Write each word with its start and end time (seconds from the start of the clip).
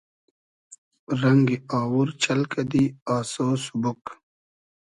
رئنگی 1.19 1.57
آوور 1.79 2.07
چئل 2.21 2.41
کئدی 2.51 2.83
آسۉ 3.15 3.33
سوبوگ 3.63 4.03